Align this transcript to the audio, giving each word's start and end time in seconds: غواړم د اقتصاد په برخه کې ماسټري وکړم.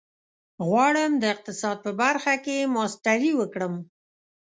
غواړم 0.67 1.11
د 1.17 1.23
اقتصاد 1.33 1.77
په 1.85 1.91
برخه 2.01 2.33
کې 2.45 2.57
ماسټري 2.75 3.31
وکړم. 3.35 3.73